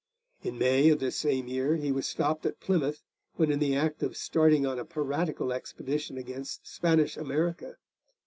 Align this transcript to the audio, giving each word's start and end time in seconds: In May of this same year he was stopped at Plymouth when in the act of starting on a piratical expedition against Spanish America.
In 0.41 0.57
May 0.57 0.89
of 0.89 0.99
this 0.99 1.15
same 1.15 1.47
year 1.47 1.75
he 1.75 1.91
was 1.91 2.07
stopped 2.07 2.43
at 2.47 2.59
Plymouth 2.59 3.03
when 3.35 3.51
in 3.51 3.59
the 3.59 3.75
act 3.75 4.01
of 4.01 4.17
starting 4.17 4.65
on 4.65 4.79
a 4.79 4.83
piratical 4.83 5.53
expedition 5.53 6.17
against 6.17 6.65
Spanish 6.65 7.17
America. 7.17 7.75